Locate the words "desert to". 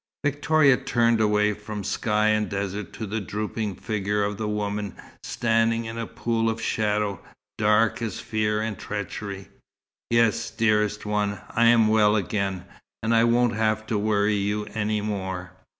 2.49-3.05